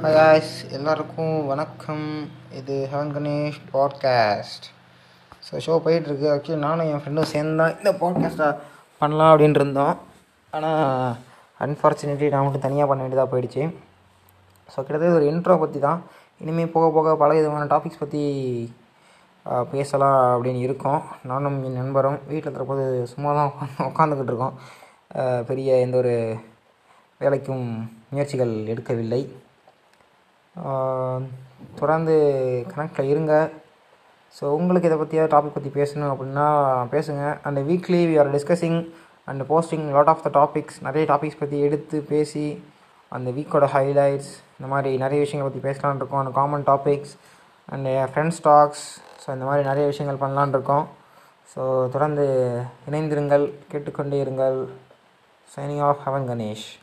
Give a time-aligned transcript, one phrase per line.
[0.00, 2.04] Hi guys எல்லாருக்கும் வணக்கம்.
[2.58, 4.66] இது heaven Ganesh podcast
[5.46, 6.28] so show போயிட்டுருக்கு.
[6.34, 8.48] ஆக்சுவலி நானும் என் ஃப்ரெண்டும் சேர்ந்து தான் இந்த பாட்காஸ்ட்டை
[9.02, 9.94] பண்ணலாம் அப்படின்ட்டு இருந்தோம்.
[10.56, 11.12] ஆனால்
[11.66, 13.62] அன்ஃபார்ச்சுனேட்லி நான் மட்டும் தனியாக பண்ண வேண்டியதாக போயிடுச்சு.
[14.72, 16.00] ஸோ கிட்டத்தட்ட இது ஒரு இன்ட்ரோ பற்றி தான்
[16.44, 18.24] இனிமேல் போக போக பல விதமான டாபிக்ஸ் பற்றி
[19.76, 21.00] பேசலாம் அப்படின்னு இருக்கோம்.
[21.32, 22.84] நானும் என் நண்பரும் வீட்டில் இருக்கிறபோது
[23.14, 24.56] சும்மா தான் உட்காந்து உட்காந்துக்கிட்டு இருக்கோம்.
[25.48, 26.14] பெரிய எந்த ஒரு
[27.20, 27.64] வேலைக்கும்
[28.12, 29.20] முயற்சிகள் எடுக்கவில்லை.
[31.80, 32.14] தொடர்ந்து
[32.72, 33.34] கனெக்டில் இருங்க.
[34.36, 36.46] ஸோ உங்களுக்கு இதை பற்றியாவது டாபிக் பற்றி பேசணும் அப்படின்னா
[36.94, 37.22] பேசுங்க.
[37.46, 38.78] And weekly we are discussing
[39.30, 42.46] and posting lot of the topics நிறைய டாபிக்ஸ் பற்றி எடுத்து பேசி
[43.16, 46.22] அந்த வீக்கோட ஹைலைட்ஸ் இந்த மாதிரி நிறைய விஷயங்களை பற்றி பேசலான்னு இருக்கோம்.
[46.22, 47.14] அந்த common topics
[47.72, 48.84] and friends talks
[49.22, 50.84] so இந்த மாதிரி நிறைய விஷயங்கள் பண்ணலான்னு இருக்கோம்.
[51.52, 52.24] ஸோ uh, தொடர்ந்து
[52.88, 54.58] இணைந்திருங்கள் கேட்டுக்கொண்டே இருங்கள்.
[55.54, 56.68] Signing off haven't Ganesh